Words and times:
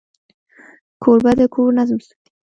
کوربه 1.03 1.31
د 1.37 1.39
کور 1.53 1.69
نظم 1.77 1.97
ساتي. 2.07 2.29